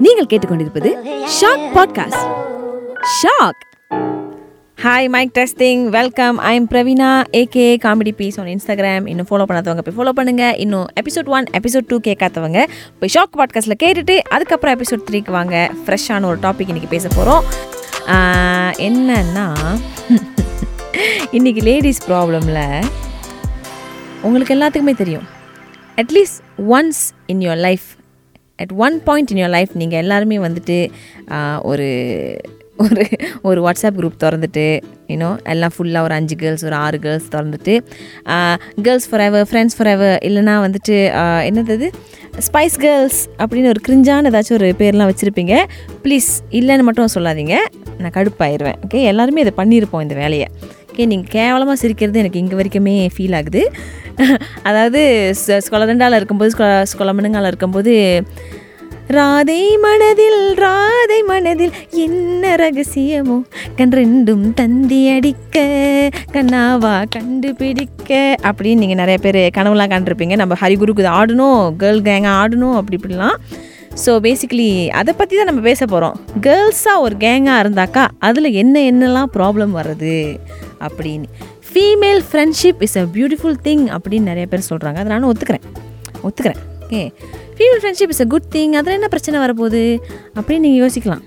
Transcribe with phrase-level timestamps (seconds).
[0.00, 0.90] நீங்கள் கேட்டுக்கொண்டிருப்பது
[1.40, 2.24] Shock podcast
[3.20, 3.62] Shock
[4.82, 9.78] hi mike testing welcome I am Praveena AK comedy piece on Instagram இன்னும் follow பண்ணாதவங்க
[9.78, 12.64] போய் follow பண்ணுங்கள் இன்னும் எபிசோட் ஒன் எபிசோட் டூ கேட்காதவங்க
[12.98, 15.70] போய் ஷாக் பாட்காஸ்ட்டில் கேட்டுட்டு அதுக்கப்புறம் எபிசோட் த்ரீக்கு வாங்க.
[15.86, 17.44] ஃப்ரெஷ்ஷான ஒரு டாபிக் இன்றைக்கி பேச போகிறோம்
[18.88, 19.46] என்னன்னா
[21.32, 22.84] இன்றைக்கி லேடிஸ் ப்ராப்ளமில்
[24.22, 25.40] உங்களுக்கு எல்லாத்துக்குமே தெரியும்.
[26.00, 27.86] At least once in your life
[28.56, 30.78] at one point in your life நீங்கள் எல்லாருமே வந்துட்டு
[31.62, 31.88] ஒரு
[32.76, 33.04] ஒரு
[33.42, 34.64] ஒரு வாட்ஸ்அப் குரூப் திறந்துட்டு
[35.08, 37.74] யூனோ எல்லாம் ஃபுல்லாக ஒரு அஞ்சு கேர்ள்ஸ் ஒரு ஆறு கேர்ள்ஸ் திறந்துட்டு
[38.82, 40.96] girls forever friends forever இல்லைனா வந்துட்டு
[41.48, 41.88] என்னது
[42.46, 45.56] ஸ்பைஸ் கேர்ள்ஸ் அப்படின்னு ஒரு கிரிஞ்சான ஏதாச்சும் ஒரு பேர்லாம் வச்சுருப்பீங்க.
[46.02, 47.56] ப்ளீஸ் இல்லைன்னு மட்டும் சொல்லாதீங்க.
[47.98, 48.78] நான் கடுப்பாயிருவேன்.
[48.86, 50.46] ஓகே எல்லாருமே இதை பண்ணியிருப்போம் இந்த வேலையை.
[50.92, 53.60] ஓகே நீங்கள் கேவலமாக சிரிக்கிறது எனக்கு இங்கே வரைக்குமே ஃபீல் ஆகுது.
[54.68, 55.00] அதாவது
[55.66, 56.50] ஸ்கொலரண்டாவில் இருக்கும்போது
[56.90, 57.94] ஸ்கொலமனுங்கால இருக்கும்போது
[59.16, 61.72] ராதை மனதில் ராதை மனதில்
[62.04, 63.38] என்ன ரகசியமோ?
[63.78, 65.64] கண் ரெண்டும் தந்தி அடிக்க
[66.36, 68.10] கண்ணாவா கண்டுபிடிக்க
[68.48, 73.38] அப்படின்னு நீங்கள் நிறைய பேர் கனவுலாம் கண்டிருப்பீங்க நம்ம ஹரிகுருக்கு இது ஆடணும் கேர்ள் கேங்காக ஆடணும் அப்படி இப்படிலாம்.
[74.02, 74.68] ஸோ பேசிக்கலி
[74.98, 80.14] அதை பற்றி தான் நம்ம பேச போகிறோம் கேர்ள்ஸாக ஒரு கேங்காக இருந்தாக்கா அதில் என்ன என்னெல்லாம் ப்ராப்ளம் வர்றது?
[80.88, 81.24] அப்படின்னு.
[81.72, 85.62] Female friendship is a beautiful thing அப்படின்னு நிறைய பேர் சொல்கிறாங்க அதை நான் ஒத்துக்கிறேன்.
[86.24, 86.60] ஒத்துக்கிறேன்.
[86.88, 87.12] Okay
[87.56, 89.98] female friendship is a good thing அதில் என்ன பிரச்சனை வரப்போகுது?
[90.34, 91.22] அப்படின்னு நீங்கள் யோசிக்கலாம்.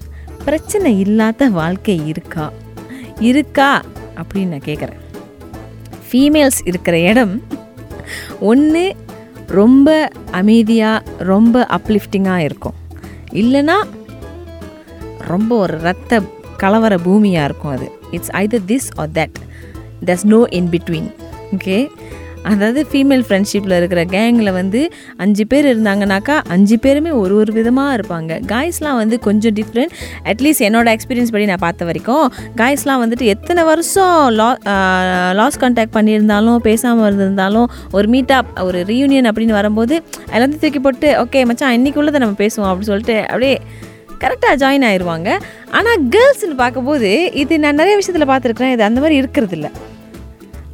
[0.45, 2.52] பிரச்சனை இல்லாத வாழ்க்கை இருக்கா?
[3.20, 3.81] இருக்கா?
[4.16, 5.03] அப்படின்னு நான் கேட்குறேன்
[6.12, 7.42] ஃபீமேல்ஸ் இருக்கிற இடம்
[8.40, 8.95] ஒன்று
[9.47, 12.73] ரொம்ப அமைதியாக ரொம்ப அப்லிஃப்டிங்காக இருக்கும்.
[13.31, 13.84] இல்லைன்னா
[15.17, 16.22] ரொம்ப ஒரு ரத்த
[16.58, 17.92] கலவர பூமியாக இருக்கும் அது.
[18.16, 19.38] It's either this or that
[20.05, 21.09] that's no in between
[21.55, 21.89] okay
[22.44, 28.39] அதாவது ஃபீமேல் ஃப்ரெண்ட்ஷிப்பில் இருக்கிற கேங்கில் வந்து அஞ்சு பேர் இருந்தாங்கனாக்கா அஞ்சு பேருமே ஒரு ஒரு விதமாக இருப்பாங்க.
[28.47, 29.94] காய்ஸ்லாம் வந்து கொஞ்சம் டிஃப்ரெண்ட்
[30.25, 34.50] அட்லீஸ்ட் என்னோட எக்ஸ்பீரியன்ஸ் படி நான் பார்த்த வரைக்கும் காய்ஸ்லாம் வந்துட்டு எத்தனை வருஷம் லா
[35.31, 41.45] லாஸ் கான்டாக்ட் பண்ணியிருந்தாலும் பேசாமல் இருந்திருந்தாலும் ஒரு மீட்டப் ஒரு ரீயூனியன் அப்படின்னு வரும்போது எல்லாத்தையும் தூக்கி போட்டு ஓகே
[41.45, 43.57] மச்சான் இன்றைக்குள்ளதை நம்ம பேசுவோம் அப்படின்னு சொல்லிட்டு அப்படியே
[44.24, 45.30] கரெக்டாக ஜாயின் ஆயிடுவாங்க
[45.80, 47.12] ஆனால் கேர்ள்ஸ்னு பார்க்கும்போது
[47.44, 49.72] இது நான் நிறைய விஷயத்தில் பார்த்துருக்குறேன் இது அந்த மாதிரி இருக்கிறது இல்லை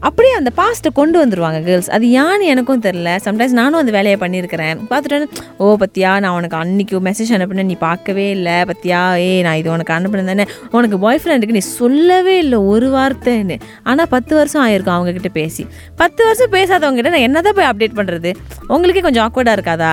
[0.08, 4.80] அப்படியே அந்த பாஸ்ட்டை கொண்டு வந்துடுவாங்க கேர்ள்ஸ் அது யான்னு எனக்கும் தெரில சம்டைம்ஸ் நானும் அந்த வேலையை பண்ணியிருக்கிறேன்.
[4.92, 5.28] பார்த்துட்டேன்னு
[5.64, 8.56] ஓ பத்தியா நான் உனக்கு அன்னைக்கு மெசேஜ் அனுப்பினேன் நீ பார்க்கவே இல்லை.
[8.70, 10.46] பத்தியா ஏய் நான் இது உனக்கு அனுப்பினேன் தானே.
[10.78, 13.58] உனக்கு பாய் ஃப்ரெண்டுக்கு நீ சொல்லவே இல்லை ஒரு வார்த்தைன்னு.
[13.84, 15.66] ஆனால் பத்து வருஷம் ஆயிருக்கும் அவங்கக்கிட்ட பேசி.
[16.04, 18.32] பத்து வருஷம் பேசாதவங்ககிட்ட நான் என்னதான் போய் அப்டேட் பண்ணுறது
[18.76, 19.92] உங்களுக்கே கொஞ்சம் ஆக்வர்டாக இருக்காதா?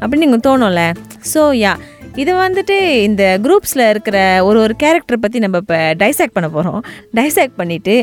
[0.00, 0.82] அப்படின்னு நீங்கள் தோணும்ல.
[1.34, 1.74] ஸோ யா
[2.22, 4.18] இது வந்துட்டு இந்த குரூப்ஸில் இருக்கிற
[4.48, 6.80] ஒரு ஒரு கேரக்டரை பற்றி நம்ம இப்போ டைசாக்ட் பண்ண போகிறோம்
[7.18, 7.94] டைசாக்ட் பண்ணிவிட்டு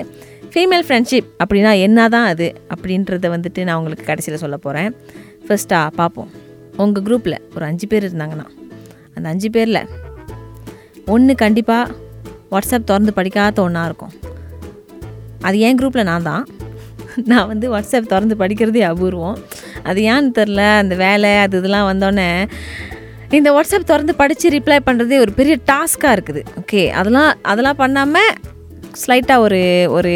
[0.53, 4.91] ஃபீமேல் ஃப்ரெண்ட்ஷிப் அப்படின்னா என்ன தான் அது அப்படின்றத வந்துட்டு நான் உங்களுக்கு கடைசியில் சொல்ல போகிறேன்
[5.45, 6.29] ஃபர்ஸ்ட்டாக பார்ப்போம்
[6.83, 8.47] உங்கள் குரூப்பில் ஒரு அஞ்சு பேர் இருந்தாங்கன்னா
[9.15, 9.81] அந்த அஞ்சு பேரில்
[11.05, 11.95] ஒன்று கண்டிப்பாக
[12.53, 14.13] வாட்ஸ்அப் திறந்து படிக்காத ஒன்றா இருக்கும்.
[15.47, 16.43] அது என் குரூப்பில் நான் தான்.
[17.31, 19.39] நான் வந்து வாட்ஸ்அப் திறந்து படிக்கிறதே அபூர்வம்.
[19.89, 22.29] அது ஏன்னு தெரில அந்த வேலை அது இதெல்லாம் வந்தோடனே
[23.37, 26.41] இந்த வாட்ஸ்அப் திறந்து படித்து ரிப்ளை பண்ணுறதே ஒரு பெரிய டாஸ்க்காக இருக்குது.
[26.61, 28.31] ஓகே அதெல்லாம் அதெல்லாம் பண்ணாமல்
[29.01, 29.61] ஸ்லைட்டாக ஒரு
[29.97, 30.11] ஒரு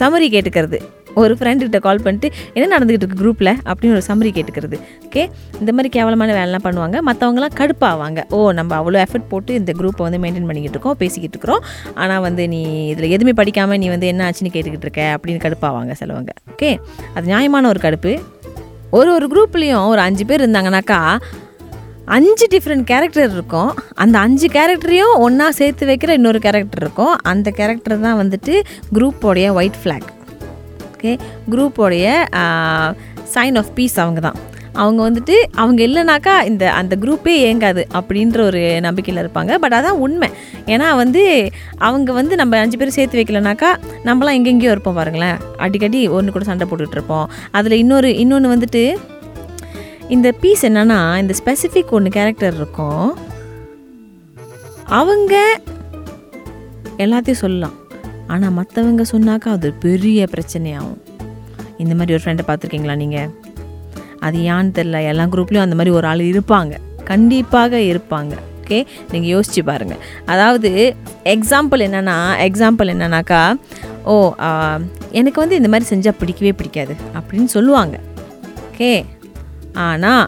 [0.00, 0.78] சம்மரி கேட்டுக்கிறது.
[1.22, 4.76] ஒரு ஃப்ரெண்டுக்கிட்ட கால் பண்ணிட்டு என்ன நடந்துக்கிட்டு இருக்கு குரூப்பில் அப்படின்னு ஒரு சம்மரி கேட்டுக்கிறது.
[5.06, 5.22] ஓகே
[5.60, 6.96] இந்த மாதிரி கேவலமான வேலைலாம் பண்ணுவாங்க.
[7.08, 8.22] மற்றவங்களாம் கடுப்பாவாங்க.
[8.36, 11.62] ஓ நம்ம அவ்வளோ எஃபர்ட் போட்டு இந்த குரூப்பை வந்து மெயின்டைன் பண்ணிக்கிட்டு இருக்கோம் பேசிக்கிட்டு இருக்கிறோம்.
[12.02, 15.04] ஆனால் வந்து நீ இதில் எதுவுமே படிக்காமல் நீ வந்து என்ன ஆச்சுன்னு கேட்டுக்கிட்டு இருக்க?
[15.16, 16.34] அப்படின்னு கடுப்பாவாங்க சிலவங்க.
[16.54, 16.72] ஓகே
[17.14, 18.14] அது நியாயமான ஒரு கடுப்பு.
[18.98, 20.98] ஒரு ஒரு குரூப்லேயும் ஒரு அஞ்சு பேர் இருந்தாங்கனாக்கா
[22.16, 23.70] அஞ்சு டிஃப்ரெண்ட் கேரக்டர் இருக்கும்.
[24.02, 27.14] அந்த அஞ்சு கேரக்டரையும் ஒன்றா சேர்த்து வைக்கிற இன்னொரு கேரக்டர் இருக்கும்.
[27.32, 28.54] அந்த கேரக்டர் தான் வந்துட்டு
[28.96, 30.08] குரூப்போடைய ஒயிட் ஃப்ளாக்
[30.94, 31.12] ஓகே
[31.52, 32.08] குரூப்போடைய
[33.34, 34.38] சைன் ஆஃப் பீஸ் அவங்க தான்.
[34.82, 39.52] அவங்க வந்துட்டு அவங்க இல்லைனாக்கா இந்த அந்த குரூப்பே இயங்காது அப்படின்ற ஒரு நம்பிக்கையில் இருப்பாங்க.
[39.62, 40.28] பட் அதான் உண்மை.
[40.66, 41.22] ஏன்னா வந்து
[41.88, 43.70] அவங்க வந்து நம்ம அஞ்சு பேர் சேர்த்து வைக்கலனாக்கா
[44.08, 45.36] நம்மளாம் எங்கெங்கேயோ இருப்போம் பாருங்களேன்.
[45.66, 47.26] அடிக்கடி ஒன்று கூட சண்டை போட்டுட்ருப்போம்
[47.58, 48.84] அதில் இன்னொரு இன்னொன்று வந்துட்டு
[50.14, 53.08] இந்த பீஸ் என்னன்னா இந்த ஸ்பெசிஃபிக் ஒன்று கேரக்டர் இருக்கும்.
[54.98, 55.34] அவங்க
[57.04, 57.76] எல்லாத்தையும் சொல்லலாம்.
[58.26, 61.00] ஆனால் மற்றவங்க சொன்னாக்கா அது பெரிய பிரச்சனையாகும்.
[61.82, 63.30] இந்த மாதிரி ஒரு ஃப்ரெண்டை பார்த்துருக்கீங்களா நீங்கள்
[64.26, 66.74] அது ஏன்னு தெரில எல்லா குரூப்லேயும் அந்த மாதிரி ஒரு ஆள் இருப்பாங்க.
[67.12, 68.34] கண்டிப்பாக இருப்பாங்க.
[68.60, 68.78] ஓகே
[69.12, 70.02] நீங்கள் யோசிச்சு பாருங்கள்
[70.32, 70.70] அதாவது
[71.32, 72.18] எக்ஸாம்பிள் என்னென்னா
[72.48, 73.42] எக்ஸாம்பிள் என்னன்னாக்கா
[74.12, 74.14] ஓ
[75.20, 77.96] எனக்கு வந்து இந்த மாதிரி செஞ்சால் பிடிக்கவே பிடிக்காது அப்படின்னு சொல்லுவாங்க.
[78.70, 78.92] ஓகே
[79.88, 80.24] ஆனால்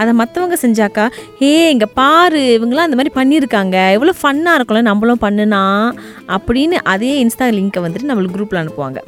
[0.00, 1.04] அதை மற்றவங்க செஞ்சாக்கா
[1.42, 3.76] ஏ இங்கே பாரு இவங்களாம் அந்த மாதிரி பண்ணியிருக்காங்க.
[3.96, 5.62] எவ்வளோ ஃபன்னாக இருக்கும்ல நம்மளும் பண்ணுனா?
[6.36, 9.00] அப்படின்னு அதே இன்ஸ்டா லிங்க்கை வந்துட்டு நம்மளுக்கு குரூப்பில் அனுப்புவாங்க.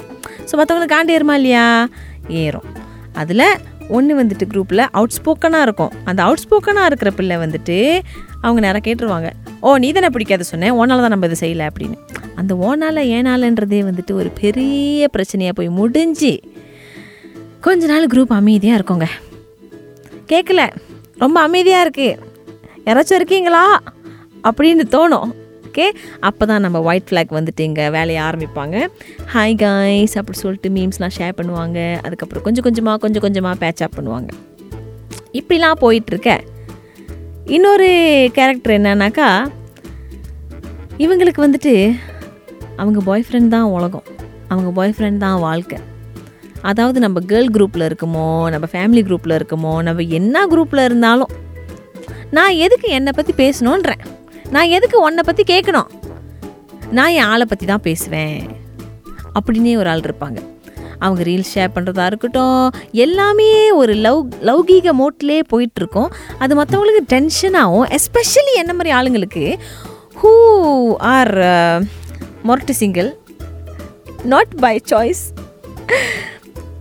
[0.48, 1.66] ஸோ மற்றவங்களுக்கு காண்டி ஏறுமா இல்லையா?
[2.42, 2.66] ஏறும்.
[3.22, 3.46] அதில்
[3.96, 5.92] ஒன்று வந்துட்டு குரூப்பில் அவுட் ஸ்போக்கனாக இருக்கும்.
[6.10, 7.78] அந்த அவுட் ஸ்போக்கனாக இருக்கிற பிள்ளை வந்துட்டு
[8.44, 9.28] அவங்க நேரம் கேட்டுருவாங்க.
[9.60, 11.98] ஓ நீ தானே பிடிக்காத சொன்னேன் ஓனால தான் நம்ம இதை செய்யலை அப்படின்னு.
[12.40, 16.32] அந்த ஓனால் ஏனாலன்றதே வந்துட்டு ஒரு பெரிய பிரச்சனையாக போய் முடிஞ்சு
[17.60, 19.08] கொஞ்ச நாள் குரூப் அமைதியாக இருக்குங்க.
[20.30, 20.62] கேட்கல
[21.18, 22.18] ரொம்ப அமைதியாக இருக்குது
[22.86, 23.82] யாராச்சும் இருக்கீங்களா?
[24.48, 25.30] அப்படின்னு தோணும்.
[25.66, 25.84] ஓகே?
[26.20, 28.86] அப்போ தான் நம்ம ஒயிட் ஃப்ளாக் வந்துட்டு இங்கே வேலையை ஆரம்பிப்பாங்க.
[29.34, 31.78] ஹாய் காய்ஸ் அப்படி சொல்லிட்டு மீம்ஸ்லாம் ஷேர் பண்ணுவாங்க.
[32.02, 34.30] அதுக்கப்புறம் கொஞ்சம் கொஞ்சமாக கொஞ்சம் கொஞ்சமாக பேட்ச் அப் பண்ணுவாங்க.
[35.40, 36.40] இப்படிலாம் போயிட்டுருக்க.
[37.44, 37.88] இன்னொரு
[38.32, 39.28] கேரக்டர் என்னன்னாக்கா
[41.04, 41.94] இவங்களுக்கு வந்துட்டு
[42.76, 44.04] அவங்க பாய் ஃப்ரெண்ட் தான் உலகம்.
[44.48, 45.78] அவங்க பாய் ஃப்ரெண்ட் தான் வாழ்க்கை.
[46.62, 51.32] அதாவது நம்ம கேர்ள் குரூப்பில் இருக்குமோ நம்ம ஃபேமிலி குரூப்பில் இருக்கமோ நம்ம என்ன குரூப்பில் இருந்தாலும்
[52.30, 54.02] நான் எதுக்கு என்னை பற்றி பேசணுன்றேன்
[54.54, 55.90] நான் எதுக்கு உன்னை பற்றி கேட்கணும்?
[56.90, 58.40] நான் என் ஆளை பற்றி தான் பேசுவேன்.
[59.34, 60.38] அப்படின்னே ஒரு ஆள் இருப்பாங்க.
[60.98, 62.66] அவங்க ரீல்ஸ் ஷேர் பண்ணுறதா இருக்கட்டும்
[63.04, 66.10] எல்லாமே ஒரு லவ் லௌகீக மோட்லேயே போயிட்டுருக்கோம்.
[66.38, 69.44] அது மற்றவங்களுக்கு டென்ஷனாகவும் எஸ்பெஷலி என்ன மாதிரி ஆளுங்களுக்கு
[70.22, 70.32] ஹூ
[71.14, 71.76] ஆர் uh,
[72.48, 73.10] மொரட்டு சிங்கிள்
[74.24, 75.24] நாட் பை சாய்ஸ்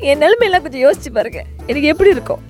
[0.02, 1.40] என் நிலைமையெல்லாம் கொஞ்சம் யோசிச்சு பாருங்க.
[1.68, 2.42] எனக்கு எப்படி இருக்கும்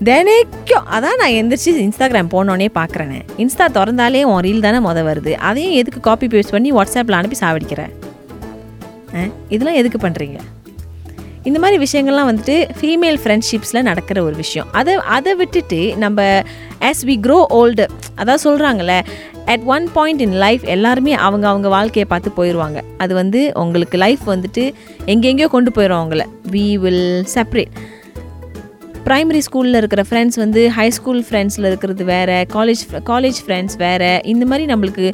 [0.00, 5.32] தினைக்கும் அதான் நான் எந்திரிச்சு இன்ஸ்டாகிராம் போனோடனே பார்க்குறேன் இன்ஸ்டா திறந்தாலே உன் ரீல் தானே மொதல் வருது.
[5.42, 7.92] அதையும் எதுக்கு காப்பி பேஸ்ட் பண்ணி வாட்ஸ்அப்பில் அனுப்பி சாவடிக்கிறேன்
[9.14, 10.38] ஆ, இதெல்லாம் எதுக்கு பண்ணுறீங்க
[11.44, 14.68] இந்த மாதிரி விஷயங்கள்லாம் வந்துட்டு ஃபீமேல் ஃப்ரெண்ட்ஷிப்ஸில் நடக்கிற ஒரு விஷயம்.
[14.72, 16.20] அதை அதை விட்டுட்டு நம்ம
[16.82, 17.84] ஆஸ் வி க்ரோ ஓல்டு
[18.16, 18.94] அதான் சொல்கிறாங்கல்ல
[19.52, 24.22] at one point in life எல்லாருமே அவங்க அவங்க வாழ்க்கையை பார்த்து போயிடுவாங்க அது வந்து உங்களுக்கு லைஃப்
[24.26, 24.64] வந்துட்டு
[25.06, 26.22] எங்கெங்கேயோ கொண்டு போயிடும் அவங்கள.
[26.54, 27.74] வி வில் செப்ரேட்
[29.08, 34.12] ப்ரைமரி ஸ்கூலில் இருக்கிற ஃப்ரெண்ட்ஸ் வந்து ஹை ஸ்கூல் ஃப்ரெண்ட்ஸில் இருக்கிறது வேறு காலேஜ் காலேஜ் ஃப்ரெண்ட்ஸ் வேறு.
[34.32, 35.06] இந்த மாதிரி நம்மளுக்கு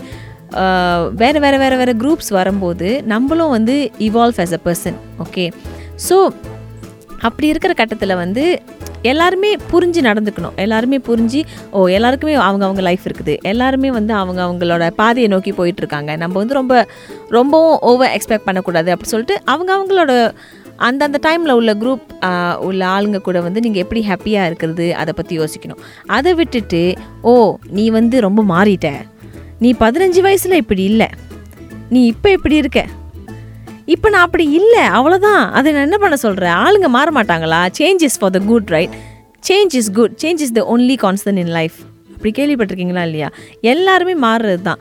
[1.23, 3.75] வேறு வேறு வேறு வேறு குரூப்ஸ் வரும்போது நம்மளும் வந்து
[4.09, 5.44] evolve as a person okay
[6.09, 6.17] so
[7.21, 8.44] அப்படி இருக்கிற கட்டத்தில் வந்து
[9.02, 10.56] எல்லாருமே புரிஞ்சு நடந்துக்கணும்.
[10.56, 13.35] எல்லாருமே புரிஞ்சு ஓ எல்லாருக்குமே அவங்க அவங்க லைஃப் இருக்குது.
[13.43, 16.87] எல்லாருமே வந்து அவங்க அவங்களோட பாதையை நோக்கி போயிட்டு இருக்காங்க நம்ம வந்து ரொம்ப
[17.29, 18.91] ரொம்பவும் ஓவர் எக்ஸ்பெக்ட் பண்ணக்கூடாது.
[18.91, 20.12] அப்படி சொல்லிட்டு அவங்க அவங்களோட
[20.88, 22.05] அந்தந்த டைமில் உள்ள குரூப்
[22.69, 25.81] உள்ள ஆளுங்க கூட வந்து நீங்கள் எப்படி ஹாப்பியாக இருக்கிறது அதை பற்றி யோசிக்கணும்.
[26.06, 26.82] அதை விட்டுட்டு
[27.23, 28.91] ஓ நீ வந்து ரொம்ப மாறிட்ட.
[29.58, 31.08] நீ பதினஞ்சு வயசில் இப்படி இல்லை.
[31.88, 32.87] நீ இப்போ இப்படி இருக்க?
[33.94, 37.60] இப்போ நான் அப்படி இல்லை அவ்வளோதான் அதை நான் என்ன பண்ண சொல்கிறேன் ஆளுங்க மாற மாட்டாங்களா?
[37.78, 38.94] Change is for the good right
[39.48, 41.78] change is good change is the only constant in life
[42.14, 43.28] அப்படி கேள்விப்பட்டிருக்கீங்களா இல்லையா?
[43.72, 44.81] எல்லாருமே மாறுறது தான்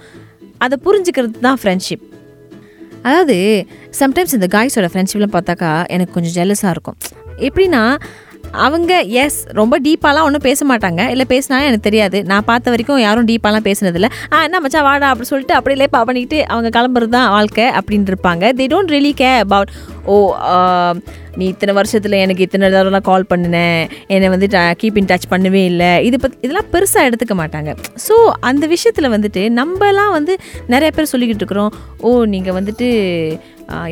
[0.65, 2.05] அதை புரிஞ்சுக்கிறது தான் ஃப்ரெண்ட்ஷிப்
[3.07, 3.37] அதாவது
[3.99, 6.97] சம்டைம்ஸ் இந்த காய்ஸோட ஃப்ரெண்ட்ஷிப்லாம் பார்த்தாக்கா எனக்கு கொஞ்சம் ஜெல்லஸாக இருக்கும்.
[7.47, 7.83] எப்படின்னா
[8.65, 8.93] அவங்க
[9.23, 11.01] எஸ் ரொம்ப டீப்பாலாம் ஒன்றும் பேச மாட்டாங்க.
[11.13, 12.17] இல்லை பேசினாலும் எனக்கு தெரியாது.
[12.31, 14.09] நான் பார்த்த வரைக்கும் யாரும் டீப்பாலாம் பேசுனதில்ல.
[14.33, 18.53] ஆ என்ன மச்சான் வாடா அப்படி சொல்லிட்டு அப்படியே லேப்பா பண்ணிக்கிட்டு அவங்க கிளம்புறது தான் வாழ்க்கை அப்படின்னு இருப்பாங்க.
[18.59, 19.73] They don't really care about
[20.11, 20.15] ஓ
[21.39, 23.81] நீ இத்தனை வருஷத்தில் எனக்கு இத்தனை தடவைலாம் கால் பண்ணினேன்
[24.13, 24.47] என்னை வந்து
[24.79, 25.91] கீப் இன் டச் பண்ணவே இல்லை.
[26.07, 27.73] இது பத் இதெல்லாம் பெருசாக எடுத்துக்க மாட்டாங்க.
[28.07, 28.15] ஸோ
[28.49, 30.35] அந்த விஷயத்தில் வந்துட்டு நம்மலாம் வந்து
[30.73, 31.73] நிறைய பேர் சொல்லிக்கிட்டு இருக்கிறோம்.
[32.07, 32.87] ஓ நீங்கள் வந்துட்டு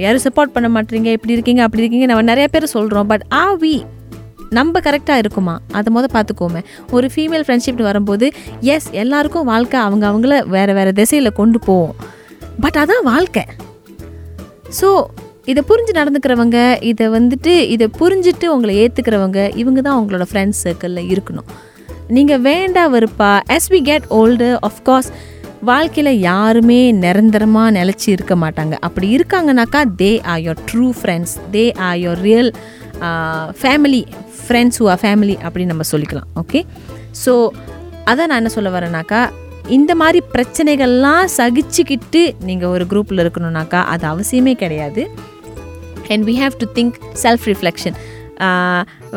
[0.04, 3.76] யாரும் சப்போர்ட் பண்ண மாட்டீங்க இப்படி இருக்கீங்க அப்படி இருக்கீங்க நம்ம நிறைய பேர் சொல்கிறோம் பட் ஆ வி
[4.52, 5.60] நம்ம கரெக்டாக இருக்குமா?
[5.72, 6.62] அதை மொதல் பார்த்துக்கோமே
[6.92, 8.28] ஒரு ஃபீமேல் ஃப்ரெண்ட்ஷிப்னு வரும்போது
[8.62, 11.96] எஸ் எல்லாருக்கும் வாழ்க்கை அவங்க அவங்கள வேறு வேறு திசையில் கொண்டு போவோம்
[12.60, 13.44] பட் அதான் வாழ்க்கை.
[14.82, 14.90] ஸோ
[15.52, 21.50] இதை புரிஞ்சு நடந்துக்கிறவங்க இதை வந்துட்டு இதை புரிஞ்சுட்டு உங்களை ஏற்றுக்கிறவங்க இவங்க தான் உங்களோட ஃப்ரெண்ட்ஸ் சர்க்கிளில் இருக்கணும்.
[22.08, 25.12] நீங்கள் வேண்டா வெறுப்பா as we get old of course
[25.62, 28.72] வாழ்க்கையில் யாருமே நிரந்தரமாக நிலச்சி இருக்க மாட்டாங்க.
[28.72, 32.52] அப்படி இருக்காங்கனாக்கா they are your true friends they are your real
[33.62, 34.06] family
[34.48, 36.66] friends who are family அப்படின்னு நம்ம சொல்லிக்கலாம் ஓகே
[37.26, 37.50] ஸோ
[38.06, 39.30] அதான் நான் என்ன சொல்ல வரேனாக்கா
[39.68, 45.10] இந்த மாதிரி பிரச்சனைகள்லாம் சகிச்சுக்கிட்டு நீங்கள் ஒரு குரூப்பில் இருக்கணும்னாக்கா அது அவசியமே கிடையாது.
[46.10, 47.94] And we have to think self reflection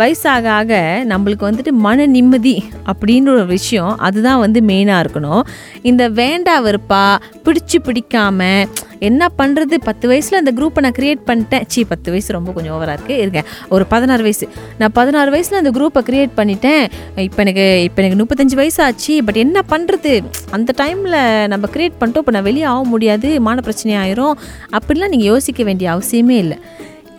[0.00, 0.72] வயசாக ஆக
[1.12, 2.56] நம்மளுக்கு வந்துட்டு மன நிம்மதி
[2.90, 5.42] அப்படின்ற ஒரு விஷயம் அதுதான் வந்து மெயினாக இருக்கணும்.
[5.90, 7.02] இந்த வேண்டா வெறுப்பா
[7.46, 11.64] பிடிச்சு பிடிக்காமல் என்ன பண்ணுறது பத்து வயசில் அந்த குரூப்பை நான் க்ரியேட் பண்ணிட்டேன்.
[11.72, 14.46] சீ பத்து வயசு ரொம்ப கொஞ்சம் ஓவராக இருக்குது இருக்கேன் ஒரு பதினாறு வயசு.
[14.80, 16.84] நான் பதினாறு வயசில் அந்த குரூப்பை க்ரியேட் பண்ணிட்டேன்.
[17.28, 19.16] இப்போ எனக்கு இப்போ எனக்கு முப்பத்தஞ்சு வயசு ஆச்சு.
[19.28, 20.12] பட் என்ன பண்ணுறது
[20.58, 21.18] அந்த டைமில்
[21.54, 22.24] நம்ம க்ரியேட் பண்ணிட்டோம்.
[22.26, 23.30] இப்போ நான் வெளியே ஆக முடியாது.
[23.48, 24.36] மான பிரச்சனை ஆயிரும்.
[24.78, 26.58] அப்படிலாம் நீங்கள் யோசிக்க வேண்டிய அவசியமே இல்லை.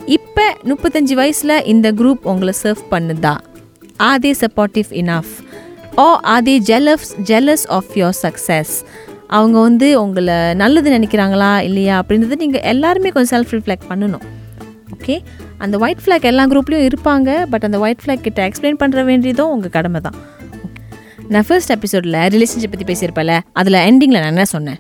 [0.06, 3.38] இப்போ முப்பத்தஞ்சு வயசில் இந்த குரூப் உங்களை சர்வ் பண்ணுதா?
[3.98, 5.32] Are they supportive enough
[5.96, 8.74] O or they jealous jealous of your success
[9.28, 14.22] அவங்க வந்து உங்களை நல்லது நினைக்கிறாங்களா இல்லையா அப்படின்றத நீங்கள் எல்லாருமே கொஞ்சம் செல்ஃப் ரிஃப்ளெக்ட் பண்ணணும்.
[14.96, 15.22] ஓகே
[15.58, 19.70] அந்த ஒயிட் ஃப்ளாக் எல்லா குரூப்லேயும் இருப்பாங்க பட் அந்த ஒயிட் ஃப்ளாக் கிட்ட எக்ஸ்பிளைன் பண்ணுற வேண்டியதும் உங்கள்
[19.70, 20.16] கடமை தான்.
[21.28, 24.80] நான் ஃபர்ஸ்ட் எபிசோடில் ரிலேஷன்ஷிப் பற்றி பேசியிருப்பேன்ல அதில் எண்டிங்கில் நான் என்ன சொன்னேன்?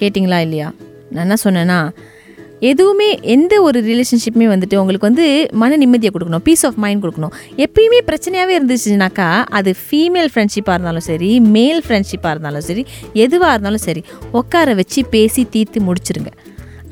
[0.00, 0.72] கேட்டிங்களா இல்லையா?
[1.10, 1.90] நான் என்ன சொன்னேன்னா
[2.70, 5.26] எதுவுமே எந்த ஒரு ரிலேஷன்ஷிப்புமே வந்துட்டு உங்களுக்கு வந்து
[5.62, 7.34] மன நிம்மதியை கொடுக்கணும் பீஸ் ஆஃப் மைண்ட் கொடுக்கணும்.
[7.64, 9.28] எப்பயுமே பிரச்சனையாகவே இருந்துச்சுனாக்கா
[9.58, 12.84] அது ஃபீமேல் ஃப்ரெண்ட்ஷிப்பாக இருந்தாலும் சரி மேல் ஃப்ரெண்ட்ஷிப்பாக இருந்தாலும் சரி
[13.24, 14.02] எதுவாக இருந்தாலும் சரி
[14.40, 16.32] உட்கார வச்சு பேசி தீர்த்து முடிச்சிருங்க.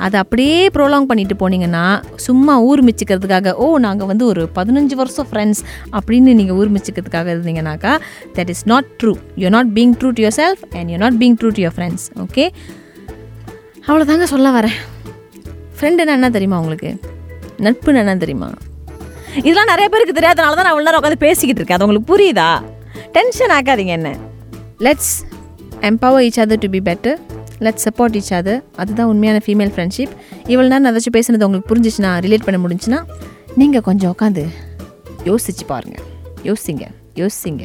[0.05, 1.85] அதை அப்படியே ப்ரோலாங் பண்ணிட்டு போனீங்கன்னா
[2.27, 5.61] சும்மா ஊர் மிச்சிக்கிறதுக்காக ஓ நாங்கள் வந்து ஒரு பதினஞ்சு வருஷம் ஃப்ரெண்ட்ஸ்
[5.99, 7.93] அப்படின்னு நீங்கள் ஊர் மிச்சிக்கிறதுக்காக இருந்தீங்கன்னாக்கா
[8.39, 9.13] that is not true
[9.43, 12.47] you not being true to yourself and you not being true to your friends okay
[13.89, 14.79] அவ்வளோதாங்க சொல்ல வரேன்.
[15.81, 16.91] ஃப்ரெண்டுன்னா என்ன தெரியுமா உங்களுக்கு?
[17.67, 18.49] நட்புன்னு என்ன தெரியுமா?
[19.49, 21.79] இதெல்லாம் நிறைய பேருக்கு தெரியாதனால தான் நான் அவ்வளோ நேரம் உட்காந்து பேசிக்கிட்டு இருக்கேன்.
[21.79, 22.49] அது உங்களுக்கு புரியுதா?
[23.17, 24.11] டென்ஷன் ஆக்காதீங்க என்ன?
[24.87, 25.13] Let's
[25.89, 27.19] empower each other to be better
[27.67, 30.13] let's support each other அதுதான் உண்மையான ஃபீமேல் ஃப்ரெண்ட்ஷிப்
[30.53, 33.01] இவ்வளோ நேரம் ஏதாச்சும் பேசுனது உங்களுக்கு புரிஞ்சிச்சுன்னா ரிலேட் பண்ண முடிஞ்சுன்னா
[33.57, 34.45] நீங்கள் கொஞ்சம் உட்காந்து
[35.31, 36.07] யோசிச்சு பாருங்கள்
[36.49, 36.85] யோசிங்க
[37.23, 37.65] யோசிங்க.